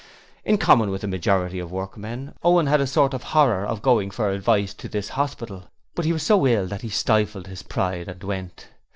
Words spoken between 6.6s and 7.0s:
that he